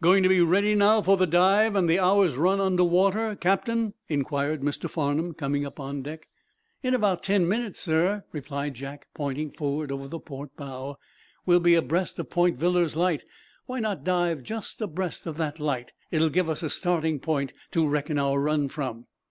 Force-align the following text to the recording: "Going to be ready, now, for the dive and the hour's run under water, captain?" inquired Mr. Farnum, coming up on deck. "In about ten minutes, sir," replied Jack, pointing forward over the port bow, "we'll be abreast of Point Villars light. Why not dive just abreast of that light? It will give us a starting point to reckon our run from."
"Going 0.00 0.22
to 0.22 0.30
be 0.30 0.40
ready, 0.40 0.74
now, 0.74 1.02
for 1.02 1.18
the 1.18 1.26
dive 1.26 1.76
and 1.76 1.86
the 1.86 1.98
hour's 1.98 2.34
run 2.34 2.62
under 2.62 2.82
water, 2.82 3.36
captain?" 3.38 3.92
inquired 4.08 4.62
Mr. 4.62 4.88
Farnum, 4.88 5.34
coming 5.34 5.66
up 5.66 5.78
on 5.78 6.00
deck. 6.00 6.28
"In 6.82 6.94
about 6.94 7.22
ten 7.22 7.46
minutes, 7.46 7.78
sir," 7.80 8.24
replied 8.32 8.72
Jack, 8.72 9.06
pointing 9.12 9.50
forward 9.50 9.92
over 9.92 10.08
the 10.08 10.18
port 10.18 10.56
bow, 10.56 10.96
"we'll 11.44 11.60
be 11.60 11.74
abreast 11.74 12.18
of 12.18 12.30
Point 12.30 12.56
Villars 12.58 12.96
light. 12.96 13.24
Why 13.66 13.80
not 13.80 14.02
dive 14.02 14.42
just 14.42 14.80
abreast 14.80 15.26
of 15.26 15.36
that 15.36 15.60
light? 15.60 15.92
It 16.10 16.20
will 16.22 16.30
give 16.30 16.48
us 16.48 16.62
a 16.62 16.70
starting 16.70 17.20
point 17.20 17.52
to 17.72 17.86
reckon 17.86 18.18
our 18.18 18.40
run 18.40 18.70
from." 18.70 19.04